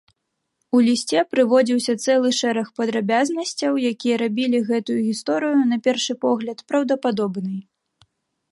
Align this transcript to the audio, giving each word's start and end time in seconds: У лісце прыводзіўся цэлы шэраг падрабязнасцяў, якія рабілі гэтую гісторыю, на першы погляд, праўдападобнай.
У 0.77 0.79
лісце 0.85 1.19
прыводзіўся 1.33 1.93
цэлы 2.05 2.31
шэраг 2.39 2.67
падрабязнасцяў, 2.79 3.73
якія 3.91 4.15
рабілі 4.23 4.63
гэтую 4.71 4.97
гісторыю, 5.11 5.57
на 5.75 5.79
першы 5.89 6.13
погляд, 6.25 6.57
праўдападобнай. 6.73 7.59